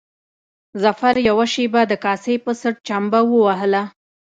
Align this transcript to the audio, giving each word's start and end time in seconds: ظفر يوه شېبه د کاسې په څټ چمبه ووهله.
ظفر 0.83 1.15
يوه 1.29 1.45
شېبه 1.53 1.81
د 1.87 1.93
کاسې 2.05 2.33
په 2.43 2.51
څټ 2.59 2.75
چمبه 2.87 3.19
ووهله. 3.31 3.83